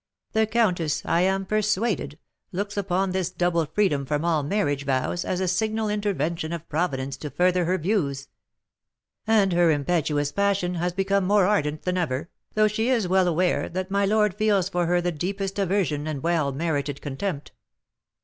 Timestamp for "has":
10.73-10.91